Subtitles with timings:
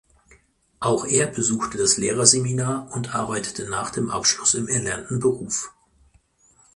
[0.79, 5.71] Auch er besuchte das Lehrerseminar und arbeitete nach dem Abschluss im erlernten Beruf.